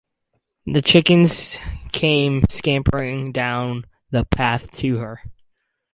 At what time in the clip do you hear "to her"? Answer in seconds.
4.77-5.21